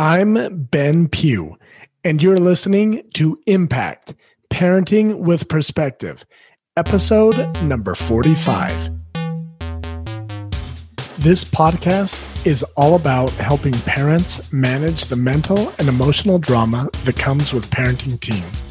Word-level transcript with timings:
I'm 0.00 0.62
Ben 0.70 1.08
Pugh, 1.08 1.56
and 2.04 2.22
you're 2.22 2.38
listening 2.38 3.02
to 3.14 3.36
Impact 3.46 4.14
Parenting 4.48 5.18
with 5.18 5.48
Perspective, 5.48 6.24
episode 6.76 7.36
number 7.64 7.96
45. 7.96 8.90
This 11.18 11.42
podcast 11.42 12.46
is 12.46 12.62
all 12.76 12.94
about 12.94 13.30
helping 13.30 13.72
parents 13.72 14.52
manage 14.52 15.06
the 15.06 15.16
mental 15.16 15.74
and 15.80 15.88
emotional 15.88 16.38
drama 16.38 16.88
that 17.02 17.16
comes 17.16 17.52
with 17.52 17.68
parenting 17.68 18.20
teens 18.20 18.62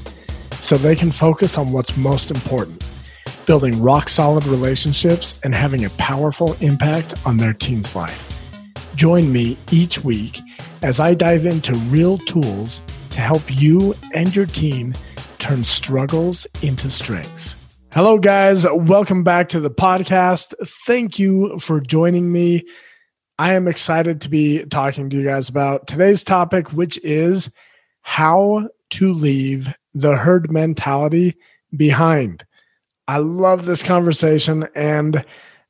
so 0.61 0.77
they 0.77 0.95
can 0.95 1.11
focus 1.11 1.57
on 1.57 1.73
what's 1.73 1.97
most 1.97 2.31
important 2.31 2.85
building 3.45 3.81
rock 3.81 4.07
solid 4.07 4.45
relationships 4.45 5.37
and 5.43 5.53
having 5.53 5.83
a 5.83 5.89
powerful 5.97 6.55
impact 6.61 7.15
on 7.25 7.35
their 7.35 7.51
teen's 7.51 7.97
life. 7.97 8.36
Join 8.97 9.31
me 9.31 9.55
each 9.71 10.03
week 10.03 10.41
as 10.81 10.99
I 10.99 11.13
dive 11.13 11.45
into 11.45 11.75
real 11.75 12.17
tools 12.17 12.81
to 13.11 13.19
help 13.19 13.43
you 13.47 13.93
and 14.15 14.35
your 14.35 14.47
team 14.47 14.95
turn 15.37 15.63
struggles 15.63 16.47
into 16.63 16.89
strengths. 16.89 17.55
Hello, 17.91 18.17
guys. 18.17 18.65
Welcome 18.73 19.23
back 19.23 19.49
to 19.49 19.59
the 19.59 19.69
podcast. 19.69 20.55
Thank 20.87 21.19
you 21.19 21.59
for 21.59 21.79
joining 21.79 22.31
me. 22.31 22.63
I 23.37 23.53
am 23.53 23.67
excited 23.67 24.19
to 24.21 24.29
be 24.29 24.65
talking 24.65 25.11
to 25.11 25.17
you 25.17 25.23
guys 25.23 25.47
about 25.47 25.85
today's 25.85 26.23
topic, 26.23 26.73
which 26.73 26.99
is 27.03 27.51
how 28.01 28.67
to 28.89 29.13
leave 29.13 29.75
the 29.93 30.17
herd 30.17 30.51
mentality 30.51 31.35
behind. 31.75 32.47
I 33.07 33.19
love 33.19 33.67
this 33.67 33.83
conversation 33.83 34.67
and 34.73 35.23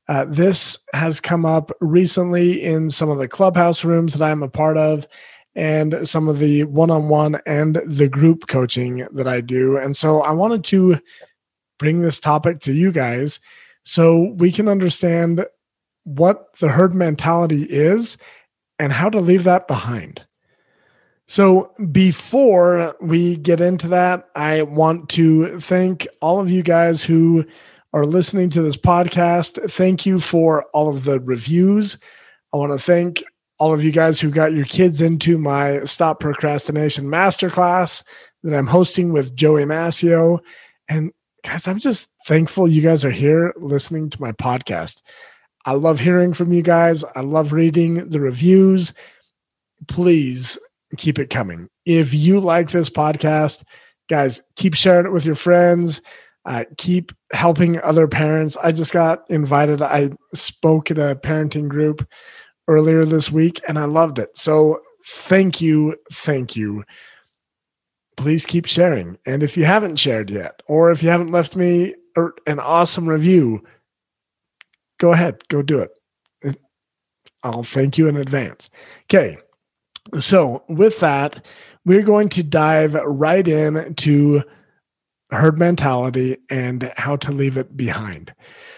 uh, 0.08 0.26
this 0.26 0.78
has 0.94 1.20
come 1.20 1.46
up 1.46 1.72
recently 1.82 2.64
in 2.64 2.90
some 2.90 3.10
of 3.10 3.18
the 3.18 3.28
clubhouse 3.28 3.84
rooms 3.84 4.14
that 4.14 4.30
I'm 4.30 4.44
a 4.44 4.50
part 4.50 4.78
of 4.78 5.08
and 5.56 6.08
some 6.08 6.28
of 6.28 6.40
the 6.40 6.64
one 6.66 6.92
on 6.92 7.10
one 7.10 7.40
and 7.46 7.82
the 7.86 8.08
group 8.08 8.48
coaching 8.48 9.08
that 9.12 9.28
I 9.28 9.42
do. 9.42 9.78
And 9.78 9.98
so 9.98 10.22
I 10.22 10.32
wanted 10.32 10.64
to 10.66 11.00
bring 11.80 12.02
this 12.02 12.20
topic 12.20 12.60
to 12.62 12.74
you 12.74 12.92
guys 12.92 13.40
so 13.84 14.34
we 14.38 14.52
can 14.52 14.68
understand 14.68 15.46
what 16.04 16.56
the 16.60 16.70
herd 16.70 16.94
mentality 16.94 17.64
is 17.64 18.18
and 18.80 18.94
how 18.94 19.10
to 19.10 19.20
leave 19.20 19.44
that 19.44 19.68
behind. 19.68 20.24
So, 21.30 21.74
before 21.92 22.96
we 23.02 23.36
get 23.36 23.60
into 23.60 23.90
that, 23.90 24.30
I 24.34 24.62
want 24.62 25.10
to 25.10 25.60
thank 25.60 26.08
all 26.22 26.40
of 26.40 26.50
you 26.50 26.64
guys 26.64 27.04
who 27.04 27.46
are 27.98 28.06
listening 28.06 28.48
to 28.52 28.62
this 28.62 28.78
podcast. 28.78 29.72
Thank 29.72 30.06
you 30.06 30.20
for 30.20 30.66
all 30.66 30.88
of 30.88 31.04
the 31.04 31.20
reviews. 31.20 31.98
I 32.54 32.58
want 32.58 32.72
to 32.72 32.78
thank 32.78 33.24
all 33.58 33.74
of 33.74 33.84
you 33.84 33.92
guys 33.92 34.20
who 34.20 34.30
got 34.30 34.54
your 34.54 34.66
kids 34.66 35.02
into 35.02 35.40
my 35.40 35.80
Stop 35.80 36.20
Procrastination 36.20 37.06
Masterclass 37.06 38.04
that 38.44 38.56
I'm 38.56 38.68
hosting 38.68 39.14
with 39.14 39.36
Joey 39.36 39.64
Massio. 39.64 40.42
And 40.88 41.12
guys, 41.44 41.68
I'm 41.68 41.80
just 41.80 42.12
thankful 42.28 42.68
you 42.68 42.84
guys 42.84 43.04
are 43.04 43.10
here 43.10 43.52
listening 43.58 44.12
to 44.12 44.22
my 44.22 44.32
podcast. 44.32 45.02
I 45.66 45.72
love 45.72 46.00
hearing 46.00 46.34
from 46.34 46.54
you 46.54 46.62
guys. 46.62 47.04
I 47.16 47.22
love 47.22 47.52
reading 47.52 48.10
the 48.12 48.22
reviews. 48.22 48.94
Please 49.88 50.60
keep 50.98 51.18
it 51.18 51.32
coming. 51.32 51.68
If 51.88 52.14
you 52.14 52.40
like 52.42 52.70
this 52.70 52.92
podcast, 52.92 53.64
guys, 54.08 54.44
keep 54.56 54.76
sharing 54.76 55.08
it 55.08 55.14
with 55.14 55.26
your 55.26 55.34
friends 55.34 56.00
uh, 56.48 56.64
keep 56.78 57.12
helping 57.34 57.80
other 57.82 58.08
parents. 58.08 58.56
I 58.58 58.72
just 58.72 58.94
got 58.94 59.30
invited. 59.30 59.82
I 59.82 60.12
spoke 60.34 60.90
at 60.90 60.98
a 60.98 61.20
parenting 61.22 61.68
group 61.68 62.08
earlier 62.70 63.04
this 63.04 63.30
week 63.30 63.60
and 63.68 63.78
I 63.78 63.84
loved 63.84 64.18
it. 64.18 64.36
So 64.38 64.80
thank 65.06 65.60
you. 65.60 65.98
Thank 66.12 66.56
you. 66.56 66.86
Please 68.16 68.46
keep 68.46 68.66
sharing. 68.66 69.18
And 69.26 69.44
if 69.44 69.58
you 69.58 69.66
haven't 69.66 69.98
shared 69.98 70.30
yet, 70.32 70.62
or 70.68 70.90
if 70.90 71.04
you 71.04 71.10
haven't 71.10 71.32
left 71.32 71.58
me 71.58 71.96
an 72.16 72.60
awesome 72.60 73.08
review, 73.08 73.62
go 75.00 75.12
ahead, 75.12 75.46
go 75.50 75.62
do 75.62 75.80
it. 75.80 75.92
I'll 77.44 77.64
thank 77.64 77.98
you 77.98 78.08
in 78.08 78.16
advance. 78.16 78.70
Okay. 79.04 79.38
So, 80.20 80.64
with 80.70 81.02
that, 81.02 81.46
we're 81.86 82.02
going 82.02 82.30
to 82.30 82.44
dive 82.44 82.94
right 82.94 83.46
in 83.46 83.94
to 83.96 84.44
herd 85.32 85.60
mentality 85.60 86.38
and 86.50 86.92
how 86.98 87.16
to 87.18 87.32
leave 87.32 87.58
it 87.58 87.76
behind. 87.76 88.34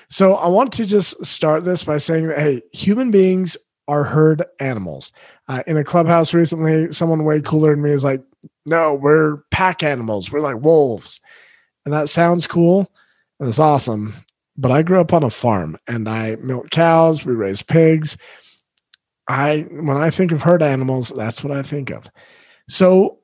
So 0.10 0.34
I 0.34 0.48
want 0.48 0.74
to 0.74 0.86
just 0.86 1.24
start 1.26 1.66
this 1.66 1.84
by 1.84 1.98
saying 1.98 2.28
that, 2.28 2.40
hey, 2.40 2.62
human 2.74 3.12
beings 3.12 3.56
are 3.88 4.04
herd 4.04 4.44
animals. 4.60 5.12
Uh, 5.48 5.64
in 5.68 5.78
a 5.78 5.84
clubhouse 5.84 6.34
recently, 6.34 6.92
someone 6.92 7.24
way 7.24 7.42
cooler 7.42 7.72
than 7.72 7.84
me 7.84 7.92
is 7.92 8.04
like, 8.04 8.24
no, 8.66 8.94
we're 8.94 9.38
pack 9.52 9.84
animals. 9.84 10.32
We're 10.32 10.42
like 10.42 10.62
wolves. 10.62 11.20
And 11.86 11.94
that 11.94 12.10
sounds 12.10 12.48
cool 12.48 12.92
and 13.40 13.48
it's 13.48 13.60
awesome. 13.60 14.14
But 14.58 14.72
I 14.72 14.81
grew 14.81 15.00
up 15.00 15.14
on 15.14 15.24
a 15.24 15.30
farm 15.30 15.78
and 15.88 16.10
I 16.10 16.36
milk 16.38 16.70
cows, 16.70 17.26
we 17.26 17.34
raise 17.34 17.62
pigs. 17.62 18.18
I 19.28 19.68
when 19.72 19.98
I 19.98 20.10
think 20.10 20.31
of 20.31 20.42
herd 20.42 20.62
animals, 20.64 21.14
that's 21.16 21.44
what 21.44 21.56
I 21.56 21.62
think 21.62 21.92
of. 21.92 22.10
So 22.68 23.20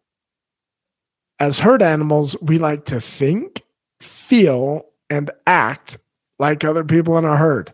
as 1.39 1.59
herd 1.59 1.81
animals, 1.81 2.35
we 2.41 2.57
like 2.57 2.85
to 2.85 3.01
think, 3.01 3.63
feel, 3.99 4.85
and 5.09 5.29
act 5.45 5.97
like 6.39 6.63
other 6.63 6.83
people 6.83 7.17
in 7.17 7.25
a 7.25 7.37
herd. 7.37 7.71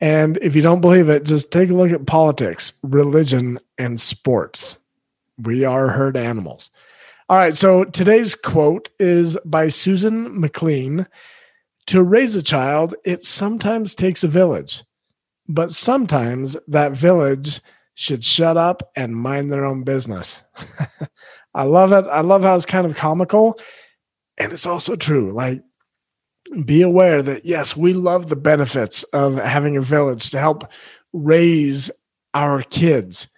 And 0.00 0.38
if 0.42 0.56
you 0.56 0.62
don't 0.62 0.80
believe 0.80 1.08
it, 1.08 1.24
just 1.24 1.50
take 1.50 1.70
a 1.70 1.74
look 1.74 1.92
at 1.92 2.06
politics, 2.06 2.72
religion, 2.82 3.58
and 3.78 4.00
sports. 4.00 4.78
We 5.38 5.64
are 5.64 5.88
herd 5.88 6.16
animals. 6.16 6.70
All 7.28 7.38
right, 7.38 7.56
so 7.56 7.84
today's 7.84 8.34
quote 8.34 8.90
is 8.98 9.38
by 9.44 9.68
Susan 9.68 10.38
McLean 10.38 11.06
To 11.86 12.02
raise 12.02 12.36
a 12.36 12.42
child, 12.42 12.94
it 13.04 13.24
sometimes 13.24 13.94
takes 13.94 14.24
a 14.24 14.28
village, 14.28 14.84
but 15.48 15.70
sometimes 15.70 16.56
that 16.68 16.92
village 16.92 17.60
should 17.94 18.24
shut 18.24 18.56
up 18.56 18.90
and 18.96 19.16
mind 19.16 19.50
their 19.50 19.64
own 19.64 19.84
business. 19.84 20.42
I 21.54 21.64
love 21.64 21.92
it. 21.92 22.08
I 22.10 22.20
love 22.22 22.42
how 22.42 22.56
it's 22.56 22.66
kind 22.66 22.86
of 22.86 22.96
comical. 22.96 23.58
And 24.38 24.52
it's 24.52 24.66
also 24.66 24.96
true. 24.96 25.32
Like, 25.32 25.62
be 26.64 26.82
aware 26.82 27.22
that, 27.22 27.44
yes, 27.44 27.76
we 27.76 27.92
love 27.92 28.28
the 28.28 28.36
benefits 28.36 29.02
of 29.04 29.36
having 29.36 29.76
a 29.76 29.82
village 29.82 30.30
to 30.30 30.38
help 30.38 30.64
raise 31.12 31.90
our 32.34 32.62
kids. 32.62 33.28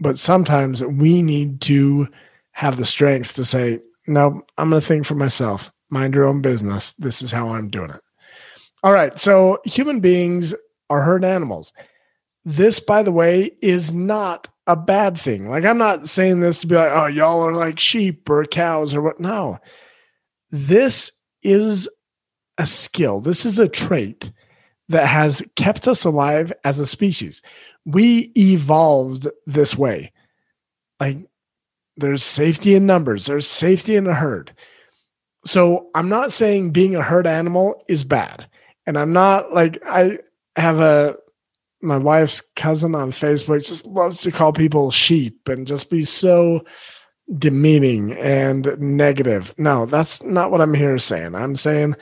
But 0.00 0.18
sometimes 0.18 0.84
we 0.84 1.22
need 1.22 1.60
to 1.62 2.08
have 2.52 2.76
the 2.76 2.84
strength 2.84 3.34
to 3.34 3.44
say, 3.44 3.80
no, 4.06 4.42
I'm 4.56 4.70
going 4.70 4.80
to 4.80 4.86
think 4.86 5.04
for 5.04 5.16
myself. 5.16 5.72
Mind 5.90 6.14
your 6.14 6.26
own 6.26 6.40
business. 6.40 6.92
This 6.92 7.22
is 7.22 7.32
how 7.32 7.50
I'm 7.50 7.68
doing 7.68 7.90
it. 7.90 8.00
All 8.82 8.92
right. 8.92 9.18
So 9.18 9.58
human 9.64 10.00
beings 10.00 10.54
are 10.88 11.02
herd 11.02 11.24
animals. 11.24 11.72
This, 12.48 12.80
by 12.80 13.02
the 13.02 13.12
way, 13.12 13.50
is 13.60 13.92
not 13.92 14.48
a 14.66 14.74
bad 14.74 15.18
thing. 15.18 15.50
Like, 15.50 15.66
I'm 15.66 15.76
not 15.76 16.08
saying 16.08 16.40
this 16.40 16.60
to 16.60 16.66
be 16.66 16.76
like, 16.76 16.90
oh, 16.90 17.04
y'all 17.04 17.42
are 17.42 17.52
like 17.52 17.78
sheep 17.78 18.28
or 18.30 18.42
cows 18.46 18.94
or 18.94 19.02
what. 19.02 19.20
No, 19.20 19.58
this 20.50 21.12
is 21.42 21.90
a 22.56 22.66
skill. 22.66 23.20
This 23.20 23.44
is 23.44 23.58
a 23.58 23.68
trait 23.68 24.32
that 24.88 25.06
has 25.06 25.46
kept 25.56 25.86
us 25.86 26.06
alive 26.06 26.50
as 26.64 26.78
a 26.78 26.86
species. 26.86 27.42
We 27.84 28.32
evolved 28.34 29.26
this 29.46 29.76
way. 29.76 30.10
Like, 30.98 31.18
there's 31.98 32.22
safety 32.22 32.74
in 32.74 32.86
numbers, 32.86 33.26
there's 33.26 33.46
safety 33.46 33.94
in 33.94 34.06
a 34.06 34.14
herd. 34.14 34.54
So, 35.44 35.90
I'm 35.94 36.08
not 36.08 36.32
saying 36.32 36.70
being 36.70 36.96
a 36.96 37.02
herd 37.02 37.26
animal 37.26 37.84
is 37.90 38.04
bad. 38.04 38.48
And 38.86 38.96
I'm 38.96 39.12
not 39.12 39.52
like, 39.52 39.78
I 39.84 40.20
have 40.56 40.80
a 40.80 41.18
my 41.80 41.96
wife's 41.96 42.40
cousin 42.40 42.94
on 42.94 43.12
Facebook 43.12 43.66
just 43.66 43.86
loves 43.86 44.20
to 44.22 44.32
call 44.32 44.52
people 44.52 44.90
sheep 44.90 45.48
and 45.48 45.66
just 45.66 45.90
be 45.90 46.04
so 46.04 46.64
demeaning 47.36 48.12
and 48.12 48.76
negative. 48.78 49.54
No, 49.58 49.86
that's 49.86 50.22
not 50.22 50.50
what 50.50 50.60
I'm 50.60 50.74
here 50.74 50.98
saying. 50.98 51.34
I'm 51.34 51.56
saying 51.56 51.94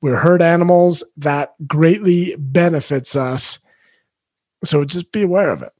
we're 0.00 0.16
herd 0.16 0.42
animals 0.42 1.04
that 1.16 1.54
greatly 1.66 2.34
benefits 2.38 3.16
us. 3.16 3.58
So 4.64 4.84
just 4.84 5.12
be 5.12 5.22
aware 5.22 5.50
of 5.50 5.62
it. 5.62 5.72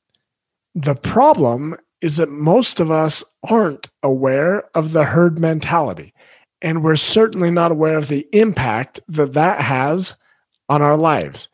The 0.75 0.95
problem 0.95 1.77
is 2.01 2.17
that 2.17 2.31
most 2.31 2.81
of 2.81 2.91
us 2.91 3.25
aren't 3.49 3.89
aware 4.03 4.65
of 4.75 4.93
the 4.93 5.05
herd 5.05 5.39
mentality. 5.39 6.15
And 6.63 6.83
we're 6.83 6.97
certainly 6.97 7.51
not 7.51 7.73
aware 7.73 7.97
of 7.97 8.09
the 8.09 8.27
impact 8.33 9.01
that 9.09 9.35
that 9.35 9.61
has 9.63 10.15
on 10.69 10.83
our 10.83 10.97
lives 10.97 11.49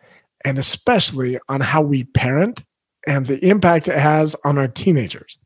and 0.46 0.58
especially 0.58 1.38
on 1.48 1.60
how 1.60 1.82
we 1.82 2.04
parent 2.04 2.62
and 3.04 3.26
the 3.26 3.44
impact 3.44 3.88
it 3.88 3.98
has 3.98 4.36
on 4.44 4.56
our 4.56 4.68
teenagers. 4.68 5.38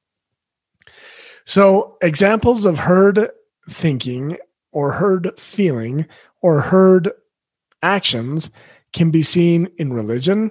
So, 1.46 1.96
examples 2.02 2.66
of 2.66 2.78
herd 2.78 3.28
thinking 3.68 4.36
or 4.72 4.92
herd 4.92 5.30
feeling 5.40 6.06
or 6.42 6.60
herd 6.60 7.10
actions 7.82 8.50
can 8.92 9.10
be 9.10 9.22
seen 9.22 9.68
in 9.78 9.92
religion, 9.92 10.50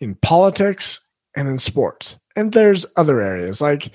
in 0.00 0.16
politics, 0.16 1.08
and 1.36 1.48
in 1.48 1.58
sports. 1.60 2.18
And 2.34 2.52
there's 2.52 2.86
other 2.96 3.20
areas 3.20 3.60
like 3.60 3.92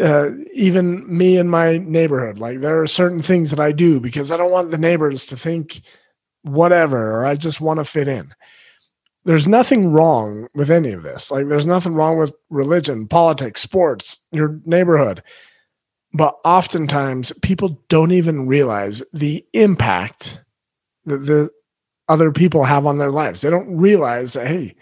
uh, 0.00 0.30
even 0.54 1.04
me 1.14 1.36
in 1.36 1.50
my 1.50 1.76
neighborhood. 1.76 2.38
Like 2.38 2.60
there 2.60 2.80
are 2.80 2.86
certain 2.86 3.20
things 3.20 3.50
that 3.50 3.60
I 3.60 3.72
do 3.72 4.00
because 4.00 4.30
I 4.30 4.38
don't 4.38 4.50
want 4.50 4.70
the 4.70 4.78
neighbors 4.78 5.26
to 5.26 5.36
think 5.36 5.82
whatever, 6.40 7.20
or 7.20 7.26
I 7.26 7.36
just 7.36 7.60
want 7.60 7.80
to 7.80 7.84
fit 7.84 8.08
in. 8.08 8.32
There's 9.24 9.48
nothing 9.48 9.90
wrong 9.90 10.48
with 10.54 10.70
any 10.70 10.92
of 10.92 11.02
this. 11.02 11.30
Like 11.30 11.48
there's 11.48 11.66
nothing 11.66 11.94
wrong 11.94 12.18
with 12.18 12.34
religion, 12.50 13.08
politics, 13.08 13.62
sports, 13.62 14.20
your 14.30 14.60
neighborhood. 14.64 15.22
But 16.12 16.36
oftentimes 16.44 17.32
people 17.42 17.82
don't 17.88 18.12
even 18.12 18.46
realize 18.46 19.02
the 19.12 19.44
impact 19.52 20.40
that 21.06 21.18
the 21.18 21.50
other 22.08 22.30
people 22.30 22.64
have 22.64 22.86
on 22.86 22.98
their 22.98 23.10
lives. 23.10 23.40
They 23.40 23.50
don't 23.50 23.76
realize 23.76 24.34
hey, 24.34 24.74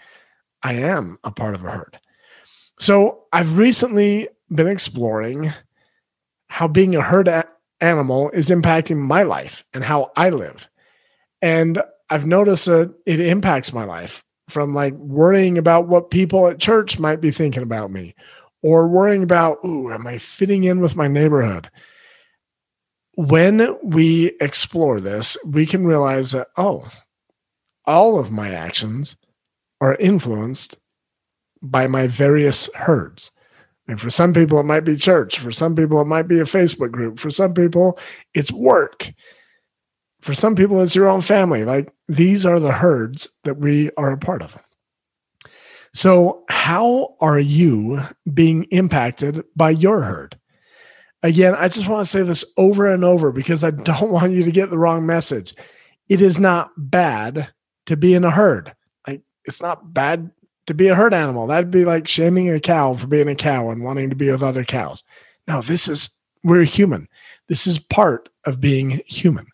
I 0.61 0.73
am 0.73 1.17
a 1.23 1.31
part 1.31 1.55
of 1.55 1.63
a 1.63 1.71
herd. 1.71 1.99
So 2.79 3.23
I've 3.31 3.57
recently 3.57 4.27
been 4.49 4.67
exploring 4.67 5.51
how 6.49 6.67
being 6.67 6.95
a 6.95 7.01
herd 7.01 7.29
animal 7.81 8.29
is 8.31 8.49
impacting 8.49 8.97
my 8.97 9.23
life 9.23 9.65
and 9.73 9.83
how 9.83 10.11
I 10.15 10.29
live. 10.29 10.69
And 11.41 11.81
I've 12.09 12.25
noticed 12.25 12.65
that 12.65 12.93
it 13.05 13.19
impacts 13.19 13.73
my 13.73 13.85
life 13.85 14.23
from 14.49 14.73
like 14.73 14.93
worrying 14.95 15.57
about 15.57 15.87
what 15.87 16.11
people 16.11 16.47
at 16.47 16.59
church 16.59 16.99
might 16.99 17.21
be 17.21 17.31
thinking 17.31 17.63
about 17.63 17.91
me 17.91 18.13
or 18.61 18.87
worrying 18.87 19.23
about, 19.23 19.59
ooh, 19.65 19.91
am 19.91 20.07
I 20.07 20.17
fitting 20.17 20.63
in 20.63 20.79
with 20.79 20.95
my 20.95 21.07
neighborhood? 21.07 21.69
When 23.15 23.77
we 23.83 24.33
explore 24.41 24.99
this, 24.99 25.37
we 25.45 25.65
can 25.65 25.85
realize 25.85 26.31
that, 26.31 26.47
oh, 26.57 26.89
all 27.85 28.17
of 28.17 28.31
my 28.31 28.49
actions 28.49 29.17
are 29.81 29.95
influenced 29.95 30.79
by 31.61 31.87
my 31.87 32.07
various 32.07 32.73
herds. 32.73 33.31
And 33.87 33.99
for 33.99 34.09
some 34.09 34.33
people, 34.33 34.59
it 34.59 34.63
might 34.63 34.85
be 34.85 34.95
church. 34.95 35.39
For 35.39 35.51
some 35.51 35.75
people, 35.75 35.99
it 36.01 36.05
might 36.05 36.27
be 36.27 36.39
a 36.39 36.45
Facebook 36.45 36.91
group. 36.91 37.19
For 37.19 37.29
some 37.29 37.53
people, 37.53 37.99
it's 38.33 38.51
work. 38.51 39.11
For 40.23 40.33
some 40.33 40.55
people, 40.55 40.81
it's 40.81 40.95
your 40.95 41.09
own 41.09 41.19
family. 41.19 41.65
Like 41.65 41.93
these 42.07 42.45
are 42.45 42.59
the 42.59 42.71
herds 42.71 43.27
that 43.43 43.57
we 43.57 43.91
are 43.97 44.11
a 44.11 44.17
part 44.17 44.41
of. 44.41 44.57
So, 45.93 46.45
how 46.49 47.15
are 47.19 47.39
you 47.39 48.01
being 48.33 48.63
impacted 48.71 49.43
by 49.55 49.71
your 49.71 50.01
herd? 50.01 50.39
Again, 51.23 51.55
I 51.55 51.67
just 51.67 51.87
want 51.89 52.05
to 52.05 52.09
say 52.09 52.23
this 52.23 52.45
over 52.57 52.91
and 52.91 53.03
over 53.03 53.33
because 53.33 53.65
I 53.65 53.71
don't 53.71 54.11
want 54.13 54.31
you 54.31 54.43
to 54.43 54.51
get 54.51 54.69
the 54.69 54.77
wrong 54.77 55.05
message. 55.05 55.53
It 56.07 56.21
is 56.21 56.39
not 56.39 56.71
bad 56.77 57.51
to 57.87 57.97
be 57.97 58.13
in 58.13 58.23
a 58.23 58.31
herd. 58.31 58.73
Like 59.05 59.23
it's 59.43 59.61
not 59.61 59.93
bad 59.93 60.31
to 60.67 60.73
be 60.73 60.87
a 60.87 60.95
herd 60.95 61.13
animal. 61.13 61.47
That'd 61.47 61.69
be 61.69 61.83
like 61.83 62.07
shaming 62.07 62.49
a 62.49 62.61
cow 62.61 62.93
for 62.93 63.07
being 63.07 63.27
a 63.27 63.35
cow 63.35 63.69
and 63.69 63.83
wanting 63.83 64.09
to 64.09 64.15
be 64.15 64.31
with 64.31 64.41
other 64.41 64.63
cows. 64.63 65.03
No, 65.49 65.61
this 65.61 65.89
is, 65.89 66.09
we're 66.45 66.63
human. 66.63 67.07
This 67.49 67.67
is 67.67 67.77
part 67.77 68.29
of 68.45 68.61
being 68.61 69.01
human. 69.05 69.45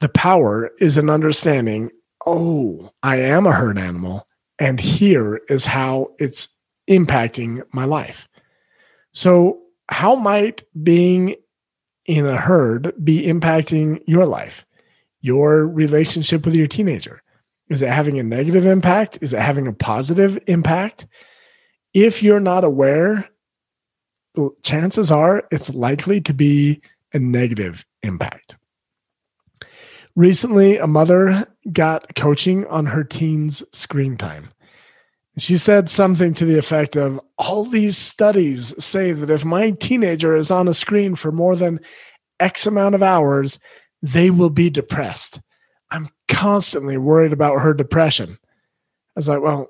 The 0.00 0.08
power 0.08 0.70
is 0.78 0.96
an 0.96 1.10
understanding 1.10 1.90
oh, 2.26 2.90
I 3.02 3.16
am 3.16 3.46
a 3.46 3.52
herd 3.52 3.78
animal, 3.78 4.26
and 4.58 4.78
here 4.78 5.40
is 5.48 5.64
how 5.66 6.08
it's 6.18 6.56
impacting 6.88 7.62
my 7.72 7.84
life. 7.84 8.28
So, 9.12 9.60
how 9.90 10.16
might 10.16 10.62
being 10.82 11.36
in 12.04 12.26
a 12.26 12.36
herd 12.36 12.92
be 13.02 13.26
impacting 13.26 14.02
your 14.06 14.26
life, 14.26 14.66
your 15.20 15.66
relationship 15.66 16.44
with 16.44 16.54
your 16.54 16.66
teenager? 16.66 17.22
Is 17.70 17.82
it 17.82 17.88
having 17.88 18.18
a 18.18 18.22
negative 18.22 18.66
impact? 18.66 19.18
Is 19.20 19.32
it 19.32 19.40
having 19.40 19.66
a 19.66 19.72
positive 19.72 20.38
impact? 20.46 21.06
If 21.94 22.22
you're 22.22 22.40
not 22.40 22.64
aware, 22.64 23.28
chances 24.62 25.10
are 25.10 25.44
it's 25.50 25.74
likely 25.74 26.20
to 26.22 26.34
be 26.34 26.80
a 27.12 27.18
negative 27.18 27.86
impact. 28.02 28.56
Recently, 30.18 30.78
a 30.78 30.88
mother 30.88 31.46
got 31.72 32.16
coaching 32.16 32.66
on 32.66 32.86
her 32.86 33.04
teen's 33.04 33.62
screen 33.70 34.16
time. 34.16 34.48
She 35.38 35.56
said 35.56 35.88
something 35.88 36.34
to 36.34 36.44
the 36.44 36.58
effect 36.58 36.96
of 36.96 37.20
All 37.38 37.64
these 37.64 37.96
studies 37.96 38.74
say 38.84 39.12
that 39.12 39.30
if 39.30 39.44
my 39.44 39.70
teenager 39.70 40.34
is 40.34 40.50
on 40.50 40.66
a 40.66 40.74
screen 40.74 41.14
for 41.14 41.30
more 41.30 41.54
than 41.54 41.78
X 42.40 42.66
amount 42.66 42.96
of 42.96 43.02
hours, 43.04 43.60
they 44.02 44.28
will 44.28 44.50
be 44.50 44.70
depressed. 44.70 45.40
I'm 45.92 46.08
constantly 46.26 46.98
worried 46.98 47.32
about 47.32 47.60
her 47.60 47.72
depression. 47.72 48.30
I 48.32 49.14
was 49.14 49.28
like, 49.28 49.40
well, 49.40 49.68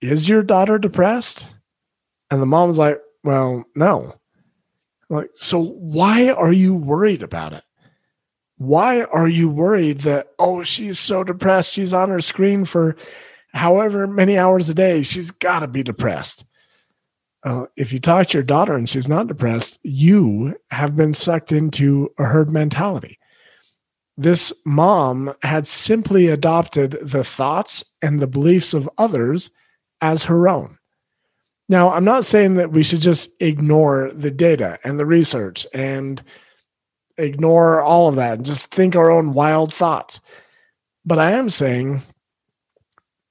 is 0.00 0.28
your 0.28 0.44
daughter 0.44 0.78
depressed? 0.78 1.52
And 2.30 2.40
the 2.40 2.46
mom 2.46 2.68
was 2.68 2.78
like, 2.78 3.00
well, 3.24 3.64
no. 3.74 4.12
I'm 5.10 5.16
like, 5.16 5.30
so 5.32 5.60
why 5.60 6.30
are 6.30 6.52
you 6.52 6.76
worried 6.76 7.22
about 7.22 7.54
it? 7.54 7.62
Why 8.58 9.02
are 9.04 9.28
you 9.28 9.48
worried 9.50 10.00
that, 10.00 10.28
oh, 10.38 10.62
she's 10.62 10.98
so 10.98 11.24
depressed? 11.24 11.72
She's 11.72 11.92
on 11.92 12.08
her 12.08 12.20
screen 12.20 12.64
for 12.64 12.96
however 13.52 14.06
many 14.06 14.38
hours 14.38 14.68
a 14.68 14.74
day. 14.74 15.02
She's 15.02 15.30
got 15.30 15.60
to 15.60 15.68
be 15.68 15.82
depressed. 15.82 16.44
Uh, 17.42 17.66
if 17.76 17.92
you 17.92 18.00
talk 18.00 18.28
to 18.28 18.38
your 18.38 18.42
daughter 18.42 18.74
and 18.74 18.88
she's 18.88 19.08
not 19.08 19.28
depressed, 19.28 19.78
you 19.82 20.56
have 20.70 20.96
been 20.96 21.12
sucked 21.12 21.52
into 21.52 22.10
a 22.18 22.24
herd 22.24 22.50
mentality 22.50 23.18
this 24.16 24.52
mom 24.64 25.32
had 25.42 25.66
simply 25.66 26.28
adopted 26.28 26.92
the 27.02 27.24
thoughts 27.24 27.84
and 28.00 28.18
the 28.18 28.26
beliefs 28.26 28.72
of 28.72 28.88
others 28.96 29.50
as 30.00 30.24
her 30.24 30.48
own. 30.48 30.78
Now, 31.68 31.90
I'm 31.90 32.04
not 32.04 32.24
saying 32.24 32.54
that 32.54 32.70
we 32.70 32.82
should 32.82 33.00
just 33.00 33.30
ignore 33.42 34.10
the 34.12 34.30
data 34.30 34.78
and 34.84 34.98
the 34.98 35.06
research 35.06 35.66
and 35.74 36.22
ignore 37.18 37.80
all 37.80 38.08
of 38.08 38.16
that 38.16 38.38
and 38.38 38.46
just 38.46 38.66
think 38.66 38.96
our 38.96 39.10
own 39.10 39.32
wild 39.32 39.72
thoughts. 39.72 40.20
But 41.04 41.18
I 41.18 41.32
am 41.32 41.48
saying 41.48 42.02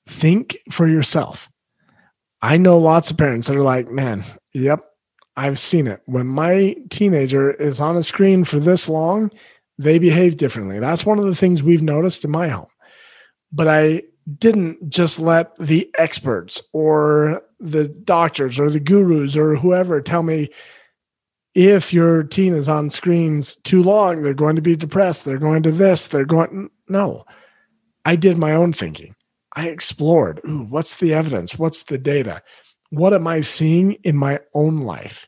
think 0.08 0.58
for 0.72 0.88
yourself. 0.88 1.50
I 2.42 2.58
know 2.58 2.78
lots 2.78 3.12
of 3.12 3.18
parents 3.18 3.48
that 3.48 3.58
are 3.58 3.64
like, 3.64 3.90
man, 3.90 4.24
yep, 4.54 4.86
I've 5.36 5.60
seen 5.60 5.88
it. 5.88 6.02
When 6.06 6.28
my 6.28 6.76
teenager 6.90 7.52
is 7.52 7.80
on 7.80 7.98
a 7.98 8.04
screen 8.04 8.44
for 8.44 8.60
this 8.60 8.88
long, 8.88 9.32
they 9.78 10.00
behave 10.00 10.38
differently. 10.38 10.80
That's 10.80 11.06
one 11.06 11.20
of 11.20 11.26
the 11.26 11.36
things 11.36 11.64
we've 11.64 11.82
noticed 11.82 12.24
in 12.24 12.32
my 12.32 12.48
home. 12.48 12.68
But 13.52 13.68
I 13.68 14.04
didn't 14.38 14.90
just 14.90 15.20
let 15.20 15.56
the 15.58 15.90
experts 15.98 16.62
or 16.74 17.42
the 17.60 17.88
doctors 17.88 18.60
or 18.60 18.70
the 18.70 18.80
gurus 18.80 19.38
or 19.38 19.56
whoever 19.56 20.02
tell 20.02 20.24
me 20.24 20.50
if 21.56 21.94
your 21.94 22.24
teen 22.24 22.54
is 22.54 22.68
on 22.68 22.90
screens 22.90 23.56
too 23.56 23.82
long, 23.82 24.22
they're 24.22 24.34
going 24.34 24.58
to 24.58 24.62
be 24.62 24.76
depressed. 24.76 25.24
They're 25.24 25.38
going 25.38 25.64
to 25.64 25.72
this, 25.72 26.08
they're 26.08 26.26
going. 26.26 26.70
No, 26.90 27.24
I 28.04 28.16
did 28.16 28.38
my 28.38 28.52
own 28.52 28.74
thinking. 28.74 29.16
I 29.56 29.70
explored 29.70 30.42
ooh, 30.46 30.66
what's 30.66 30.98
the 30.98 31.14
evidence? 31.14 31.58
What's 31.58 31.84
the 31.84 31.98
data? 31.98 32.42
What 32.90 33.14
am 33.14 33.26
I 33.26 33.42
seeing 33.42 33.94
in 34.04 34.18
my 34.18 34.42
own 34.54 34.82
life? 34.82 35.28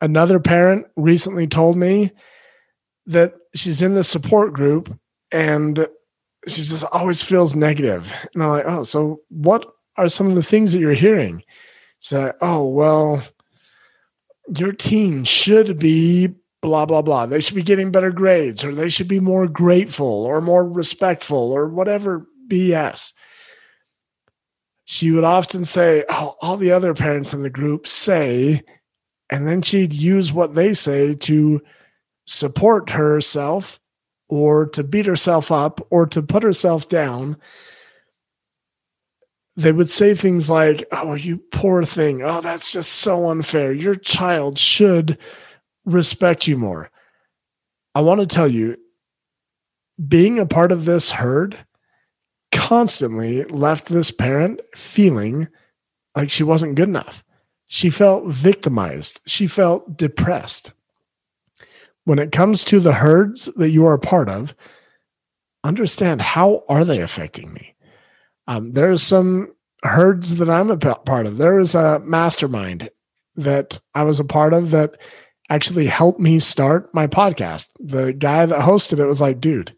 Another 0.00 0.40
parent 0.40 0.86
recently 0.96 1.46
told 1.46 1.76
me 1.76 2.10
that 3.06 3.34
she's 3.54 3.80
in 3.80 3.94
the 3.94 4.04
support 4.04 4.52
group 4.52 4.92
and 5.32 5.86
she 6.46 6.62
just 6.62 6.84
always 6.92 7.22
feels 7.22 7.54
negative. 7.54 8.12
And 8.34 8.42
I'm 8.42 8.48
like, 8.50 8.64
oh, 8.66 8.82
so 8.82 9.20
what 9.28 9.66
are 9.96 10.08
some 10.08 10.26
of 10.28 10.34
the 10.34 10.42
things 10.42 10.72
that 10.72 10.80
you're 10.80 10.92
hearing? 10.92 11.42
So, 12.00 12.32
oh, 12.40 12.68
well, 12.68 13.22
your 14.56 14.72
teen 14.72 15.24
should 15.24 15.78
be 15.78 16.34
blah, 16.60 16.86
blah, 16.86 17.02
blah. 17.02 17.26
They 17.26 17.40
should 17.40 17.54
be 17.54 17.62
getting 17.62 17.92
better 17.92 18.10
grades 18.10 18.64
or 18.64 18.74
they 18.74 18.88
should 18.88 19.08
be 19.08 19.20
more 19.20 19.46
grateful 19.46 20.26
or 20.26 20.40
more 20.40 20.68
respectful 20.68 21.52
or 21.52 21.68
whatever 21.68 22.26
BS. 22.48 23.12
She 24.84 25.10
would 25.10 25.24
often 25.24 25.64
say, 25.64 26.04
oh, 26.08 26.34
all 26.40 26.56
the 26.56 26.72
other 26.72 26.94
parents 26.94 27.34
in 27.34 27.42
the 27.42 27.50
group 27.50 27.86
say, 27.86 28.62
and 29.30 29.46
then 29.46 29.62
she'd 29.62 29.92
use 29.92 30.32
what 30.32 30.54
they 30.54 30.72
say 30.72 31.14
to 31.14 31.60
support 32.26 32.90
herself 32.90 33.80
or 34.28 34.66
to 34.68 34.82
beat 34.82 35.06
herself 35.06 35.52
up 35.52 35.86
or 35.90 36.06
to 36.06 36.22
put 36.22 36.42
herself 36.42 36.88
down, 36.88 37.36
they 39.58 39.72
would 39.72 39.90
say 39.90 40.14
things 40.14 40.48
like, 40.48 40.84
Oh, 40.92 41.14
you 41.14 41.38
poor 41.38 41.82
thing. 41.82 42.22
Oh, 42.22 42.40
that's 42.40 42.72
just 42.72 42.92
so 42.92 43.28
unfair. 43.30 43.72
Your 43.72 43.94
child 43.94 44.58
should 44.58 45.18
respect 45.84 46.46
you 46.46 46.56
more. 46.56 46.90
I 47.94 48.00
want 48.00 48.20
to 48.20 48.26
tell 48.26 48.48
you, 48.48 48.76
being 50.06 50.38
a 50.38 50.46
part 50.46 50.70
of 50.70 50.84
this 50.84 51.10
herd 51.10 51.56
constantly 52.52 53.44
left 53.44 53.86
this 53.86 54.10
parent 54.12 54.60
feeling 54.76 55.48
like 56.14 56.30
she 56.30 56.44
wasn't 56.44 56.76
good 56.76 56.88
enough. 56.88 57.24
She 57.66 57.90
felt 57.90 58.26
victimized. 58.26 59.20
She 59.26 59.46
felt 59.46 59.96
depressed 59.96 60.72
when 62.08 62.18
it 62.18 62.32
comes 62.32 62.64
to 62.64 62.80
the 62.80 62.94
herds 62.94 63.46
that 63.56 63.68
you 63.68 63.84
are 63.84 63.92
a 63.92 63.98
part 63.98 64.30
of, 64.30 64.54
understand 65.62 66.22
how 66.22 66.64
are 66.66 66.82
they 66.82 67.02
affecting 67.02 67.52
me? 67.52 67.74
Um, 68.48 68.72
there's 68.72 69.02
some 69.02 69.54
herds 69.84 70.36
that 70.36 70.48
I'm 70.48 70.70
a 70.70 70.76
part 70.76 71.26
of. 71.26 71.36
There 71.38 71.54
was 71.54 71.74
a 71.74 72.00
mastermind 72.00 72.90
that 73.36 73.78
I 73.94 74.02
was 74.02 74.18
a 74.18 74.24
part 74.24 74.54
of 74.54 74.72
that 74.72 74.96
actually 75.50 75.86
helped 75.86 76.18
me 76.18 76.38
start 76.38 76.92
my 76.94 77.06
podcast. 77.06 77.68
The 77.78 78.12
guy 78.12 78.46
that 78.46 78.60
hosted 78.60 78.98
it 78.98 79.06
was 79.06 79.20
like, 79.20 79.40
dude, 79.40 79.74